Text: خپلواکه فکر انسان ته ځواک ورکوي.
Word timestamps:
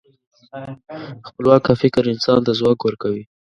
خپلواکه 1.27 1.71
فکر 1.81 2.03
انسان 2.13 2.39
ته 2.45 2.51
ځواک 2.59 2.79
ورکوي. 2.83 3.23